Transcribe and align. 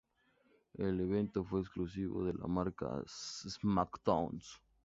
El 0.79 0.99
evento 0.99 1.43
fue 1.45 1.59
exclusivo 1.61 2.25
de 2.25 2.33
la 2.33 2.47
marca 2.47 2.89
"SmackDown! 3.05 4.41